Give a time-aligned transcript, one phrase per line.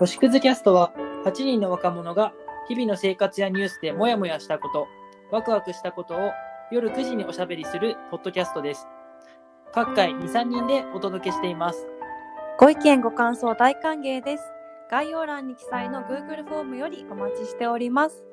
[0.00, 0.94] 星屑キャストは
[1.26, 2.32] 8人の若者が
[2.68, 4.88] 日々の生活やニュースでモヤモヤしたこと、
[5.30, 6.30] ワクワクしたことを
[6.72, 8.88] 夜9時におしゃべりするポッドキャストです。
[9.74, 11.86] 各回2、3人でお届けしています。
[12.58, 14.44] ご意見ご感想大歓迎です。
[14.90, 18.24] 概要欄に記載の Google フォームよりお待ちしております。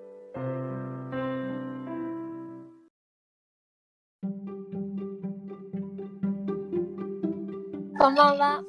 [8.00, 8.64] こんばんは。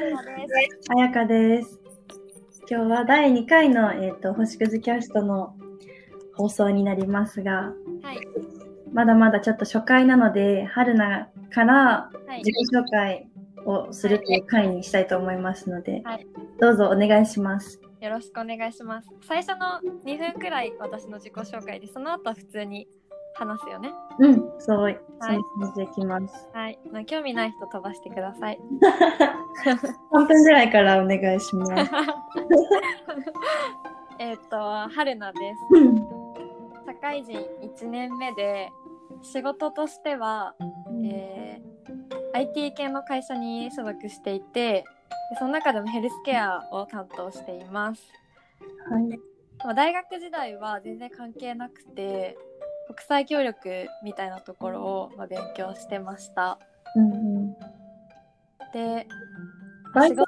[0.00, 0.92] あ、春菜です。
[0.96, 1.78] あやかです。
[2.70, 5.54] 今日は第2回の、えっ、と、星屑キャストの
[6.34, 8.18] 放送になりますが、はい。
[8.94, 11.74] まだまだちょっと初回なので、春菜から
[12.26, 12.50] はい自。
[12.50, 13.28] 己紹介
[13.66, 16.26] をするという回にしたいと思いますので、はい
[16.58, 17.78] どうぞお願いします。
[18.00, 19.08] よろしくお願いします。
[19.26, 22.88] 最初の2分くらい私の自己紹介で、その後は普通に
[23.34, 23.90] 話すよね。
[24.18, 24.98] うん、そう、はい
[25.74, 26.48] そうきます。
[26.52, 26.78] はい。
[26.90, 28.58] まあ興味ない人飛ばしてください。
[30.12, 31.72] 3分ぐらいからお願いします。
[34.18, 34.56] えっと、
[34.94, 35.60] 春菜です。
[35.72, 36.20] うん
[36.86, 38.70] 社会人1年目で
[39.22, 40.54] 仕事としては、
[41.04, 41.70] えー
[42.32, 44.84] IT 系の会社に所属していて
[45.30, 48.02] でその中でもヘルスケアを担当しています、
[48.88, 49.08] はい。
[49.64, 52.36] まあ大学時代は全然関係なくて
[52.90, 56.58] 国際協力みたいなところを、まあ、勉強してました。
[56.96, 57.52] うんうん。
[58.72, 59.06] で
[59.94, 60.24] バイト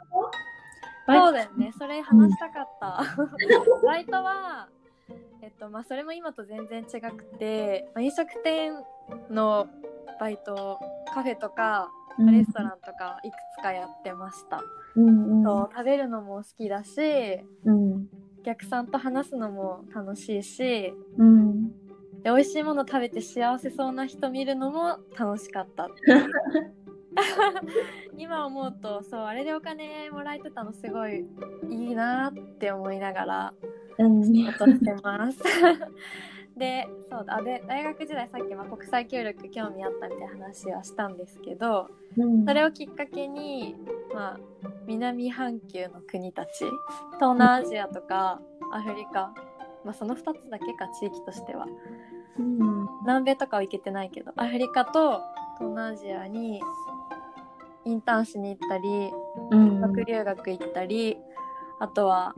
[1.06, 1.72] そうだよね。
[1.76, 3.04] それ話したかった、
[3.84, 4.68] バイトは
[5.42, 8.74] えっとまあそれも今と全然違くて、まあ、飲食店
[9.28, 9.66] の
[10.20, 10.78] バイト
[11.12, 12.32] カフェとかうん。
[12.32, 14.62] レストランとかいくつかやってました、
[14.94, 15.42] うんうん。
[15.42, 18.06] そう食べるのも好きだしうん。
[18.40, 21.81] お客さんと話すのも楽しいしうん。
[22.22, 25.88] で美味しいもの食べて幸せそうな人見るのも楽しかったっ
[28.16, 31.26] 今思うとそうあれでお金もらえてたのすごい
[31.68, 33.54] いいなって思いながら
[33.98, 34.24] うん。
[34.24, 35.38] 仕事してます。
[36.56, 41.88] でそうだで大学時代さっきまあ国際協力興味あったみたいな話はしたんですけど
[42.18, 43.74] うんそれをきっかけに、
[44.12, 44.40] まあ、
[44.86, 46.66] 南半球の国たち
[47.14, 48.38] 東南アジアとか
[48.70, 49.32] アフリカ、
[49.82, 51.66] まあ、その2つだけか地域としては
[52.38, 52.88] うん。
[53.02, 55.22] 南米とかは行けてないけどアフリカと
[55.58, 56.60] 東南アジアに
[57.84, 59.10] インターンしに行ったり
[59.50, 59.80] うん。
[59.80, 61.16] 学留学行ったり
[61.80, 62.34] あとは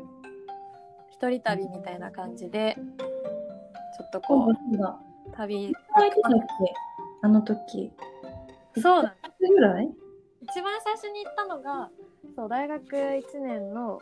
[1.11, 5.73] 一人旅みたいな感じでちょっとそこう旅
[7.23, 7.93] あの時。
[8.81, 9.89] そうぐらい
[10.43, 11.91] 一番最初に行ったのが
[12.37, 14.01] そう大学1年の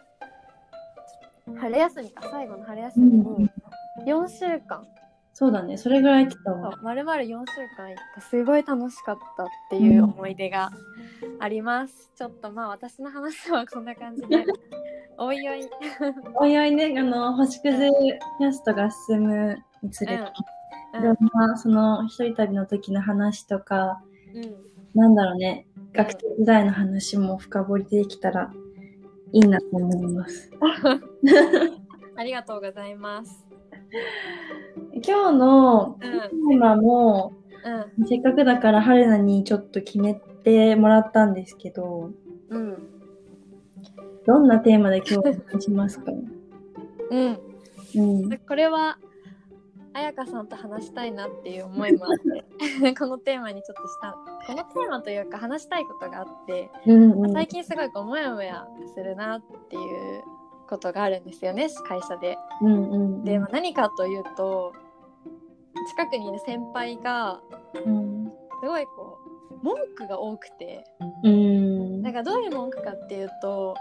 [1.58, 3.50] 春休みか最後の春休みに
[4.06, 4.86] 4週間、
[5.34, 5.78] そうだね。
[5.78, 6.72] それぐらい言ってたわ。
[6.72, 6.82] そう。
[6.82, 7.34] 丸々4週
[7.76, 10.70] 間行ったすごい楽しかったっていう思い出が
[11.40, 14.44] あります、ちょっとまあ私の話はこんな感じで。
[15.18, 15.70] おいおい。
[16.34, 17.90] おいおいね、あの、星屑
[18.38, 20.22] キャストが進むにつれて、
[20.94, 21.02] うん。
[21.02, 21.16] いろん
[21.48, 24.02] な、その、一人旅の時の話とか、
[24.34, 24.56] うん。
[24.94, 28.52] なんだろうね、学生時代の話も深掘りできたら
[29.32, 30.50] いいなと思います。
[32.16, 33.46] ありがとうございます
[35.06, 37.32] 今日のうんテーマも、
[37.64, 42.10] うんせっかくだから春菜にちょっと決めてもらったんですけど、
[42.48, 42.88] うん
[44.26, 46.12] どんなテーマで今日しますか？
[47.10, 47.38] うん
[47.96, 48.28] うん。
[48.28, 48.98] でこれは
[49.92, 52.12] 彩香さんと話したいなっていう思いもあっ
[52.82, 57.32] て このテーマにちょっとしたこのテーマというか話したいことがあって、うんうん。
[57.32, 60.22] 最近すごいこうモヤモヤするなっていう
[60.68, 62.38] ことがあるんですよね会社で。
[62.62, 63.24] うんうん。
[63.24, 64.72] で、まあ、何かというと
[65.86, 67.40] 近くにいる先輩が
[67.84, 68.32] うん。
[68.62, 69.18] すごいこ
[69.50, 70.84] う文句が多くて
[71.24, 72.02] うん。
[72.02, 73.74] なんかどういう文句かっていうと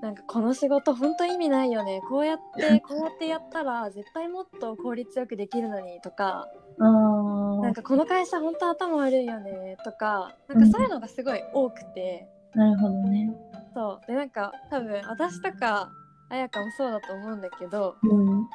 [0.00, 6.46] なんかこの仕事本当意味ないよねこうやって こうやってやったら絶対もっと効率よくできるのにとか。
[6.76, 13.32] なんかこの会社本当頭悪いよねとかなんかそういうのがすごい多くて、なるほどね。
[13.72, 15.88] そうでなんか多分私とか
[16.30, 18.26] 彩香もそうだと思うんだけどうん。
[18.26, 18.48] なんか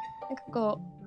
[0.52, 0.99] こう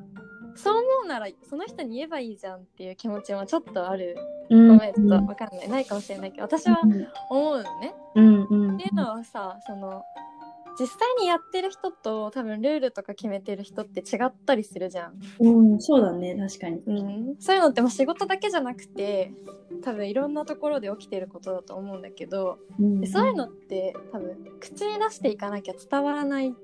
[0.54, 4.16] そう思うならその人に言えばいいじゃんっていう気持ちもちょっとある
[4.50, 6.80] ごごめんちょっとわかんないないかもしれないけど私は
[7.30, 7.94] 思うのね。
[8.14, 8.74] うんうん。
[8.74, 10.02] っていうのはさその
[10.78, 15.20] 実際にやってる人と多分ルールとか決めてる人って違ったりするじゃん。
[15.38, 16.80] うん、そうだね、確かに。
[16.86, 16.92] う
[17.32, 19.32] ん、そういうのってもう仕事だけじゃなくて
[19.82, 26.54] 多分いろんなところで起きてることだと思うんだけどうんでそういうのって多分口に出していかなきゃ伝わらない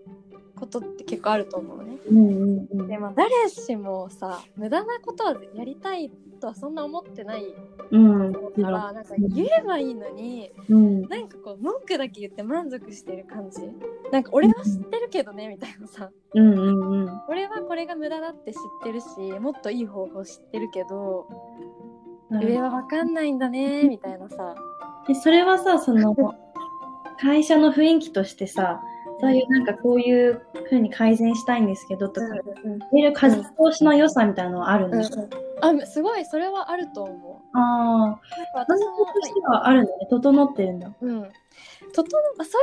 [0.58, 1.96] ことって結構あると思うね。
[2.10, 2.88] うんうんうん。
[2.88, 6.10] でまあ誰しもさ無駄なことはやりたい
[6.40, 7.44] とはそんな思ってない
[7.90, 8.32] うん。
[8.32, 8.40] か
[8.70, 11.02] らなんか言えばいいのにうん。
[11.08, 13.60] なんかこう文句だけ言って満足してる感じ
[14.12, 17.20] なんか俺は知ってるけどねみたいなさうんうんうん。
[17.28, 21.28] 俺はこれが無駄だって知ってるしもっといい方法知ってるけど
[22.30, 24.54] 上は分かんないんだねみたいなさ
[25.08, 26.14] でそれはさ、その、
[27.18, 28.82] 会社の雰囲気としてさ、
[29.20, 33.42] そういうなんかこういう風に改善したいんですけどとか、うんいる風通
[33.72, 35.22] しの良さみたいなのはあるんうんですか、
[35.60, 37.58] あすごいそれはあると思う。
[37.58, 38.20] ああ、
[38.54, 40.06] 私としてはあるんだね。
[40.08, 40.92] 整ってるんだ。
[41.00, 41.26] うん、整
[42.36, 42.62] まあそう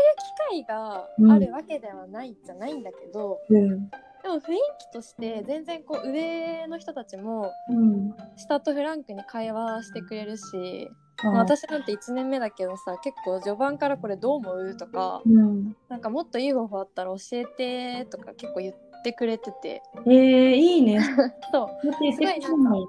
[0.51, 3.89] いう機会があるわけではないじゃないんだけど、うん。
[3.89, 8.13] でも雰囲気として全然こう上の人たちもうん。
[8.37, 10.89] 下とフランクに会話してくれるし、
[11.23, 15.75] まあ私なんて1年目だけどさ結構序盤からこれどう思うとかうん。
[15.89, 19.81] なんかもっといい方法あったら教えてとか結構言ってくれてて。
[20.05, 20.99] えー、いいね。
[21.51, 21.87] そう。
[21.87, 22.57] だって言ってくれる。
[22.57, 22.87] の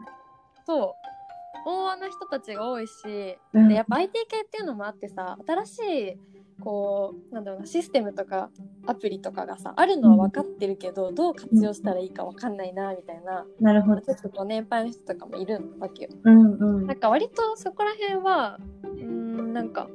[0.67, 1.69] そう。
[1.69, 3.69] 大和な人たちが多いしうん。
[3.69, 5.79] でやっぱ IT 系っていうのもあってさ新し
[6.11, 6.19] い
[6.67, 8.51] こうなんだろうなシステムとか
[8.89, 14.01] アプリとかがさあるのは分かってるけど、どう活用したらいいか分かんないなみたいななるほど。
[14.01, 16.11] ちょっとこう年配の人とかもいるわけよ。
[16.25, 16.87] うんうん。
[16.89, 19.89] なんか割とそこら辺はうーんなんか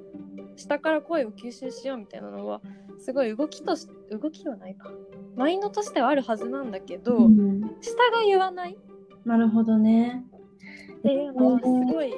[0.55, 2.61] 下から声を吸収しようみたいなのは
[2.99, 4.89] すごい動きとし動きはないか
[5.35, 8.77] マインドとしてはあるはずなんだけど、うん下が言わない
[9.25, 10.23] なるほどね。
[10.99, 12.13] っていうのはすごい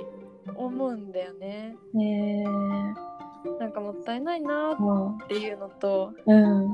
[0.56, 1.76] 思うんだよね。
[1.96, 2.96] えー、
[3.60, 6.70] なんかもったいないなもっていうのとう、うん。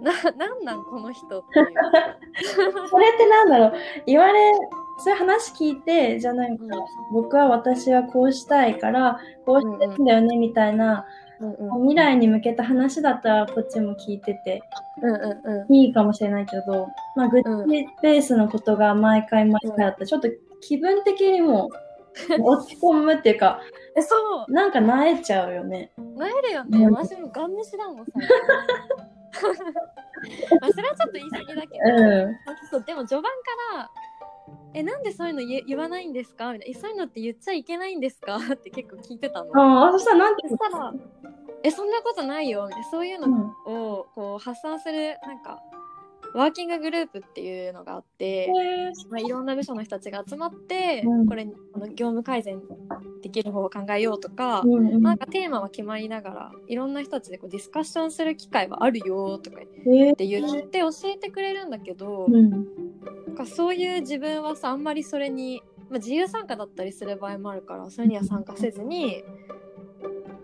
[0.00, 1.66] ななんなんこの人っていう。
[2.88, 3.72] それってなんだろう。
[4.06, 4.52] 言われ、
[4.98, 6.64] そういう話聞いて、じゃあなんか、
[7.12, 11.06] 僕は私はこうしたいから、こうしてるんだよね、みたいな、
[11.40, 11.88] うんうん。
[11.88, 14.62] 未来に向けた話だったらこっちも聞いてて
[15.00, 15.74] うんうんうん。
[15.74, 17.68] いいかもしれないけど、まあ、愚痴うん。
[17.68, 20.28] ベースのことが毎回毎回あったら、ちょっと
[20.60, 21.70] 気分的にも
[22.40, 23.60] 落ち込むっていうか、
[24.00, 25.92] えそうなんか萎えちゃうよね。
[26.16, 28.22] なえるよね、うん私もガン無視だもん最
[29.54, 29.64] 近
[30.60, 32.36] まあそれはちょっと言い過ぎだけど、う
[32.70, 33.28] そうでも序盤か
[33.76, 33.90] ら
[34.74, 38.36] 「えなんでそういうの言言わないんですか?」みたいなえ「そういうのって言っちゃいけないんですか?
[38.52, 39.50] 」って結構聞いてたの。
[39.52, 39.58] ん。
[39.58, 40.92] ああ、そしたらなんてそしたら
[41.62, 45.62] 「えそんなことないよ」みたいなそういううのんをこう発散するなんか
[46.34, 48.48] ワーキンググループっていうのがあって、
[49.10, 51.26] まあ、いろんな部署の人たちが集まって、うん。
[51.26, 52.60] これあの業務改善
[53.22, 55.02] できる方法を考えようとか、うんうん。
[55.02, 62.50] なんかテーマは決まりながらいろんな人たちでこうディスカッションする機会はあるよとかって言って教えてくれるんだけど、うん。
[62.50, 69.24] なんかそういう自分はさあんまりそれに、まあ、自由参加だったりする場合もあるからそれには参加せずに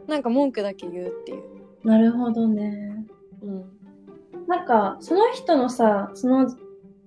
[0.08, 1.42] なんか文句だけ言うっていう。
[1.84, 3.06] なるほどね。
[3.42, 3.75] うん
[4.46, 6.48] なんか、その人のさ、その、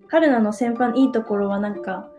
[0.07, 2.09] 春菜の先輩のいいところはなんか、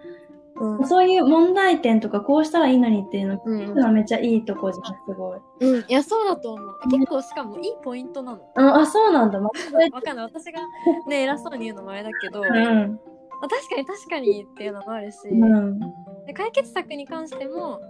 [0.56, 5.40] うんそういう問題点とかこうしたらいいのにっていうのうん聞くのはめっちゃいいとこじゃん、すごい。
[5.61, 8.43] うん、いやそうだと思う結構しかもいいポイントなの。
[8.56, 9.40] あ、あそうなんだ。
[9.40, 10.61] まわかんない私が
[11.06, 13.00] ね偉そうに言うのもあれだけど、うまん。
[13.43, 15.81] あ、確かに確かにっていうのもあるし、うん。
[16.26, 17.81] で解決策に関しても、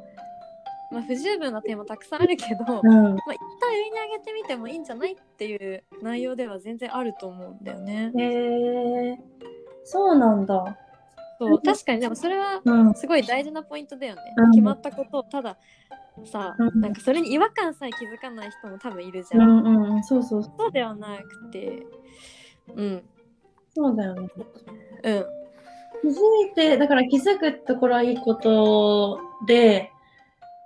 [0.91, 3.17] まあ、不十分な点もたくさんあるけど、まあ、うん。
[3.17, 3.21] 一
[3.61, 8.13] 旦上に上げてみてもいいんじゃないっていう内容では全然あると思うんだよね。
[8.17, 9.19] へえ
[9.85, 10.79] そうなんだ。
[11.39, 12.95] そう確かにでもそれはうん。
[12.95, 14.23] すごい大事なポイントだよね。
[14.37, 15.57] うん決まったことをただ
[16.25, 19.49] さ、うんなんかそれに違和感さえ気づかない人も多分いるじうゃん。
[19.49, 20.05] んうんうん。
[20.05, 20.43] そうそう。
[20.43, 21.87] そうではなくて、
[22.75, 23.03] うん、
[23.75, 24.29] そうだよね。
[25.03, 25.25] うん、
[26.03, 26.13] 気づ
[26.51, 29.93] いて、だから気づくところはいいことで、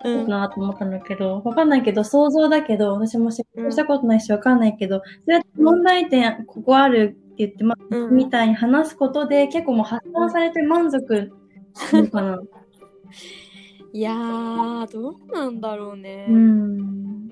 [0.04, 11.32] いいなと思ったんだけど、わかんないけど、想像だけど、私も仕事したことないしわかんないけど、そうやって問題点、ここあるって言って、まあ、うんみたいに話すことで、結構もう発散されて満足
[11.74, 12.40] するかな。
[13.92, 16.26] いやーどうなんだろうね。
[16.28, 17.28] うん。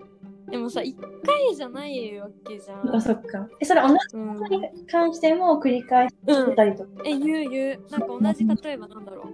[0.48, 2.94] でもさ1回じゃないわけじゃん。
[2.94, 3.48] あ、そっか。
[3.58, 6.90] え、それ同じことに関しても繰り返してたりとか。
[7.04, 9.31] え言う言うなんか同じ例えばなんだろう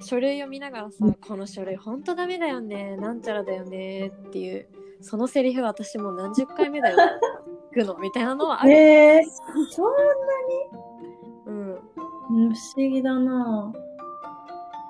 [0.00, 4.68] 書類を見ながらさ「この書類ほんとダメだよねなんちゃらだよね」っていう
[5.00, 6.96] そのセリフ私もう何十回目だよ
[7.72, 9.24] 聞くのみたいなのはある、えー、
[9.70, 11.78] そうん、んな
[12.28, 13.72] 不思議だな。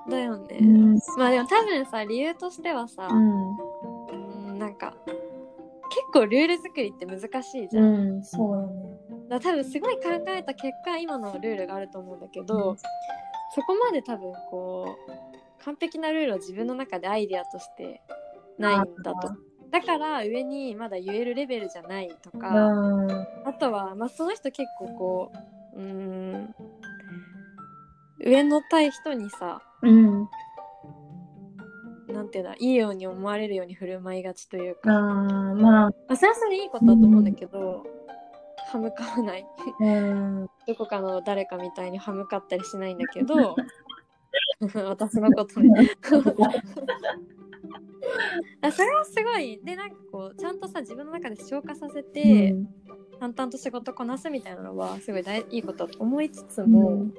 [0.08, 0.98] だよね、うん。
[1.18, 3.56] まあでも多分さ理由としてはさ、うん。
[4.50, 8.98] うん、なんか結構ルール作りって難しいじゃん、うん、そうだね。
[9.28, 12.76] だ多分すごい考えた結果今のルールがあると思うんだけど、
[13.54, 18.02] そこまで多分こう完璧なルールは自分の中でアイディアとして
[18.58, 19.32] ないんだと
[19.70, 23.10] だから上にまだ言えるレベルじゃないとか、うん。
[23.44, 25.32] あとは、まあ、その人結構こ
[25.74, 26.54] ううーん
[28.24, 30.28] 上のたい人にさうん。
[32.08, 37.84] なんていうんだいいように思われるように振る舞いがちというあか、あ、まあ、まあ、それはそれでいいことだと思うんだけど、
[38.68, 39.46] 歯向かわない。
[39.80, 40.48] うん。
[40.66, 43.56] どこかの誰かみたいに歯向かったりしないんだけど
[44.86, 45.90] 私のことね。
[48.60, 49.60] あそれはすごい。
[49.64, 52.54] でなんかこうちゃんとさ自分の中で消化させて、
[53.18, 57.14] 淡々と仕事こなすみたいなのはすごい大いいことだと思いつつも、うん。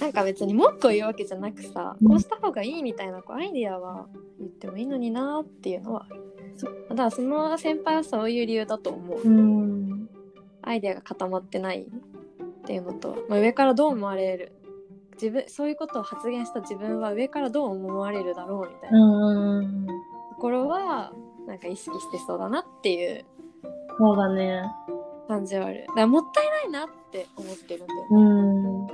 [0.00, 2.08] なんか別に文句を言うわけじゃなくさ、うん。
[2.08, 4.08] こうした方がいいみたいなこうアイディアは
[4.38, 6.24] 言ってもいいのになっていうのはある
[6.56, 9.63] そだからその先輩はそういう理由だと思う、うん。
[10.68, 11.86] アイデアが固まってないっ
[12.66, 14.52] ていうのと、まあ、上からどう思われる？
[15.14, 19.86] 自分そういうことを発言した自分は上からどう思われるだろうみたいなうん。
[19.86, 19.92] と
[20.40, 21.12] ころは
[21.46, 23.24] なんか意識してそうだなっていう
[23.98, 24.62] そうだね。
[25.28, 28.86] 感じはあるだからもったいないなって思ってるんだようん。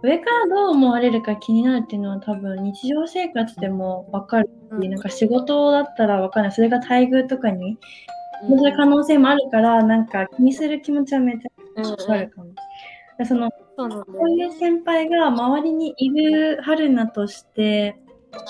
[0.00, 4.48] 上からどう思われるか気になるっていうのは多分日常生活でもわかる
[4.80, 6.52] し、なんか仕事だったらわかんない。
[6.52, 7.78] それが待遇とかに
[8.42, 8.58] うん。
[8.58, 12.50] する可能性もあるから、なんか気にする気持ちはめっちゃわかるかも。
[13.18, 17.96] でその、そうなんだこういう先輩が周りにいる春菜として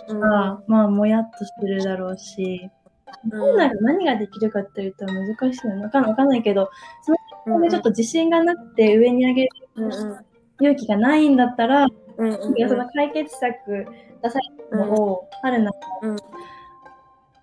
[0.08, 0.20] うん。
[0.20, 2.68] は、まあ、もやっとするだろうし、
[3.30, 3.40] うん。
[3.40, 5.84] 本来何ができるかって言ったら難しいよね。
[5.84, 6.70] わかんないわかんないけど、
[7.02, 7.12] そ
[7.50, 10.18] れでちょっと自信がなくて上に上げるうんうん。
[10.60, 13.86] 勇気がないんだったら、うんうんいやその解決策
[14.22, 16.16] 出されたのを、春菜がうん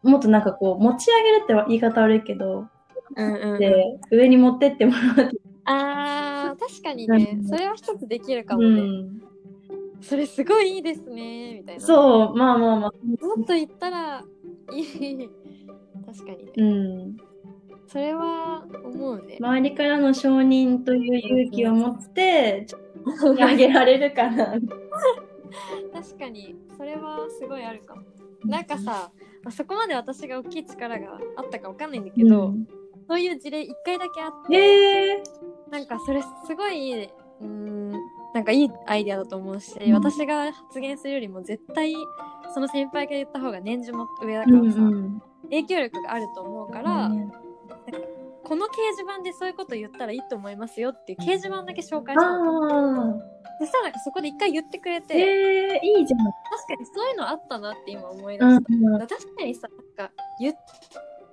[0.06, 2.68] もっとなんかこう、持ち上げるって言い方悪いけど、
[3.16, 5.32] うんうんうんで、上に持ってってもらう。
[5.66, 9.22] あー 確かにねうんそれは一つできるかもうね、ん。
[10.02, 12.92] それすごいいいですねみたいなそう、まあまあまあ。
[13.26, 14.24] もっと言ったら
[14.72, 14.86] いい
[16.06, 17.18] 確かにね、うん。
[17.88, 24.54] それは思うね、周りからの承認という勇気を持って、ちょっと上げられるかな。
[25.94, 28.02] 確かにそれはすごいあるかも
[28.44, 29.12] なんかさ、
[29.46, 32.68] まあそこまで私が大きい力があったかわかんないんだけど、うん。
[33.08, 35.24] そういう事例一回だけあって、へえ。
[35.70, 37.92] なんかそれすごい、うーん、
[38.34, 39.94] なんかいいアイデアだと思うし、うん。
[39.94, 41.94] 私が発言するよりも絶対
[42.56, 45.22] その先輩が言った方が年次も上だかうんらさ、うん。
[45.44, 47.32] 影響力があると思うから、ね
[48.44, 53.20] この掲示板でそういうこと言ったらいいと思いますよっていう掲示板だけ紹介したの。
[53.56, 55.02] あそしたらそこで一回言ってくれあ。
[55.02, 56.20] て、へえいいじゃん。
[56.20, 56.32] 確
[56.68, 58.92] かにそういうのあったなって今思い出うんした。
[58.92, 60.56] だから確かにさ、なんか言う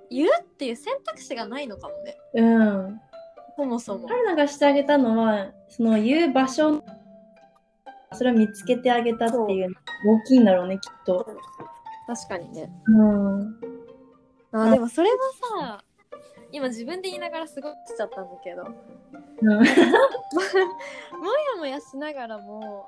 [0.09, 2.85] 言うっていう選択肢がないのかもね、うん。
[2.85, 3.01] うん。
[3.57, 4.07] そもそも。
[4.07, 6.83] 春菜がしてあげたのは、その言う場所、
[8.13, 9.75] それを見つけてあげたっていうの
[10.05, 11.25] 大きいんだろうね、きっと。
[12.07, 12.71] 確かにね。
[12.87, 13.59] うん。
[14.51, 15.17] あでもそれは
[15.59, 15.83] さ、
[16.53, 18.69] 今自分で言いながらすごいしちゃったんだけど、も
[19.41, 19.71] うんや
[21.57, 22.85] もやしながらも、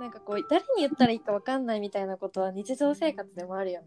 [0.00, 3.86] なんかこう、誰に言ったらいいかわかんないみたいなことは日常生活でもあるよね。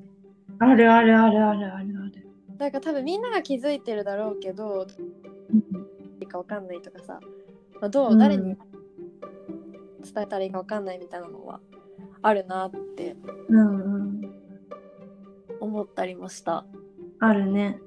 [0.59, 2.27] あるあるあるあるあるある。
[2.57, 4.85] だから多分みんなが気づいてるだろうけど、
[5.49, 5.59] うん
[6.21, 7.19] いいかわかんないとかさ、
[7.81, 8.55] まあ、どううん誰に
[10.03, 11.59] 伝えたらいいかわかんないみたいなのは
[12.21, 13.17] あるなって
[13.49, 14.31] うんうん。
[15.59, 16.65] 思ったりもした。
[17.19, 17.79] あるね。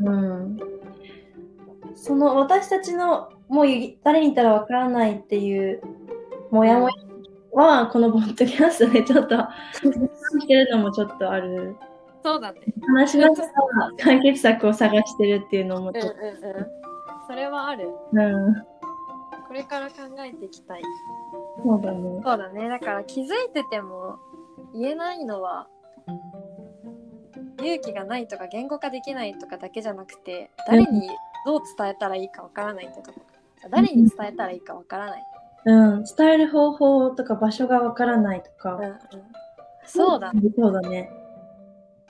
[0.00, 0.10] うん。
[0.10, 0.58] うん。
[1.94, 3.66] その私たちのもう
[4.04, 5.82] 誰に言ったらわからないっていう
[6.50, 6.94] もやもや
[7.52, 9.36] は、このポッドキャストでちょっと
[9.76, 11.76] してるのもちょっとある。
[12.22, 12.60] そうだね。
[12.86, 13.46] 話しながら
[13.98, 16.66] 解決策を探してるっていうのもうんちょっうんうん。
[17.26, 17.84] それはある。
[17.84, 18.08] と。
[18.12, 18.54] うん。
[19.48, 20.82] これから考えていきたい。
[21.64, 22.20] そうだね。
[22.22, 22.68] そうだね。
[22.68, 24.18] だから気づいてても
[24.72, 25.66] 言えないのは
[27.60, 31.08] 勇気がないとか言語化できないとかだけじゃなくて誰に
[31.46, 33.20] どう伝えたらいいかわからないってとこ。
[33.70, 35.22] 誰に伝えたらいいかわからない。
[35.66, 36.04] うん。
[36.04, 38.84] 伝える方法とか場所がわからないとかうん。
[38.84, 38.98] うん、
[39.84, 40.32] そうだ。
[40.56, 41.10] そうだね。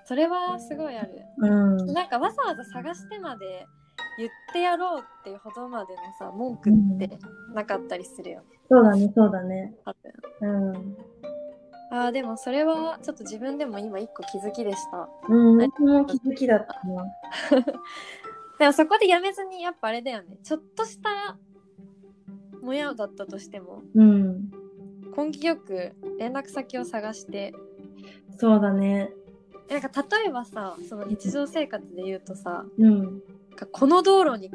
[0.05, 1.23] それはすごいある。
[1.39, 1.93] うん。
[1.93, 3.67] なんかわざわざ探してまで
[4.19, 7.19] 言ってやろうっていうほどまでのさ文句って
[7.55, 8.47] なかったりするよね。
[8.69, 9.75] そうだね、そうだね。
[9.85, 9.95] 多
[10.41, 10.97] 分うん。
[11.91, 15.09] あーでもそれはちょっと自分でも今一個気づきでした。
[15.29, 17.05] うん、私も気づきだったな。
[18.59, 20.39] でもそこでやめずにやっぱあれだよね。
[20.43, 21.37] ちょっとした
[22.63, 24.51] もやだったとしてもうん。
[25.17, 27.53] 根気よく連絡先を探して
[28.37, 29.13] そうだね。
[29.69, 33.23] えなんか例えばさその日常生活で言うとさうん。
[33.57, 34.51] かこの道路に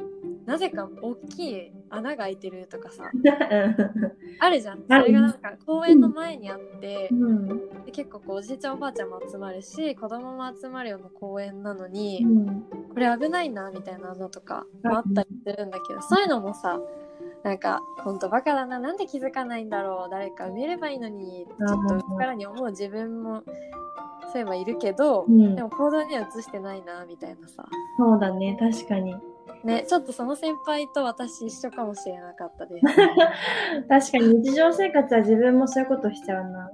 [0.46, 3.12] なぜか大きい穴が開いてるとかさ
[4.40, 4.84] あるじゃん。
[4.88, 7.48] それがなんか公園の前にあってうん。
[7.86, 12.66] で結構こうおじいちゃんおばあちゃんも集まるし子供も集まるような公園なのうに、ん。
[12.94, 16.80] これ危ないなみたいなのとかもあったりするんだけど、そういうのもさ
[17.44, 23.44] なんかほんとバカだななんで気づかないんだろう誰か埋めればいいのにちょっと内からに思う自分も
[24.32, 25.56] そういえばいるけど、うん。
[25.56, 27.66] でも行動には移してないなみたいなさ。
[27.98, 29.16] そうだね、確かに。
[29.64, 32.86] ねちょっとその先輩と私一緒かもしれなかったです
[33.90, 36.72] 確かに日常生活は自分もそういうことしちゃうな。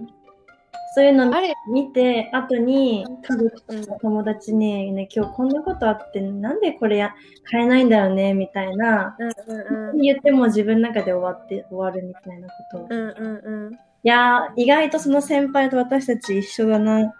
[0.93, 1.31] そういうの
[1.69, 7.15] 見て、後に家族うんと友達に、ね、今日こんなことあって、なんでこれや
[7.49, 9.15] 変えないんだろうね、みたいな。
[9.17, 12.53] うんうんうん言っても自分の中で終わって、終わるみたいなこ
[12.87, 12.93] と。
[12.93, 17.13] いうんうんうんやー、意外とその先輩と私たち一緒だな。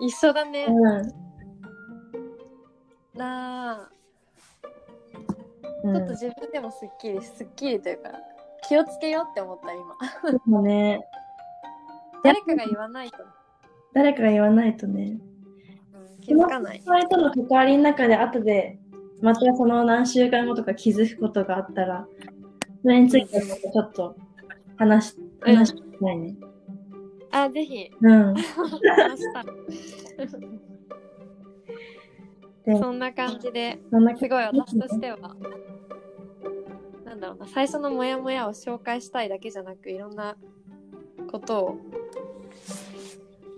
[0.00, 1.12] 一緒だね、うん。
[3.16, 3.85] な
[5.94, 8.10] ちょっと自分でもすっきりすっきりというか
[8.68, 9.96] 気をつけようって思った今
[10.44, 11.06] そうね。
[12.24, 13.18] 誰かが言わないと、
[13.94, 15.18] 誰かが言わないとね。
[15.94, 18.80] うん、気づかないそとの関わりの中で後で、
[19.22, 22.06] またその何週間後とか気づくことがあったら、
[22.82, 24.16] それについてもちょっと
[24.76, 25.26] 話し、うん
[25.56, 26.34] 話したいね。
[27.30, 28.34] あぜひうん。
[28.34, 28.42] 話
[29.18, 29.44] した
[32.78, 33.78] そんな感じで
[34.18, 35.36] すごい私としては
[37.16, 40.36] なんだろうな最初のモヤモヤを紹介したいだけじゃなくいろんな
[41.30, 41.76] ことを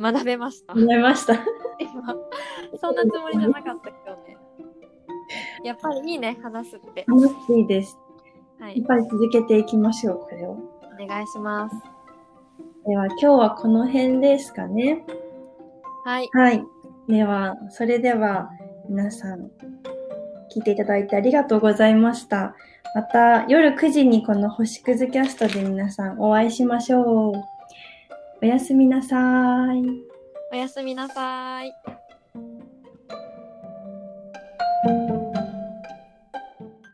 [0.01, 1.35] 学べました思いました。
[1.81, 2.15] 今
[2.81, 4.37] そんなつもりじゃなかったけどね
[5.65, 7.99] やっぱりいいね話すって楽しいです。
[8.61, 10.51] はいやっぱり続けていきましょう、これを。
[11.01, 11.77] お願いします
[12.87, 15.05] では、今日はこの辺ですかね。
[16.05, 16.65] はいはい。
[17.09, 18.51] では、それでは、
[18.89, 19.51] 皆さん、
[20.59, 22.55] 聞いていただいてありがとうございました。
[22.95, 27.33] また、夜9時にこの星屑キャストで皆さんお会いしましょう。
[28.43, 29.83] おやすみなさい。
[30.51, 31.98] おやすみなさい